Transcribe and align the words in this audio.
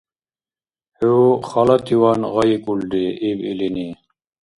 —ХӀу 0.99 1.11
халативан 1.49 2.21
гъайикӀулри!— 2.33 3.05
иб 3.29 3.39
илини. 3.51 3.87